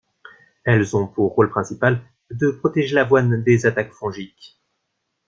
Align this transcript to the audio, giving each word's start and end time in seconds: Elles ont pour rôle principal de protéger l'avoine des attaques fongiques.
Elles 0.63 0.95
ont 0.97 1.05
pour 1.05 1.35
rôle 1.35 1.51
principal 1.51 2.01
de 2.31 2.49
protéger 2.49 2.95
l'avoine 2.95 3.43
des 3.43 3.67
attaques 3.67 3.93
fongiques. 3.93 4.59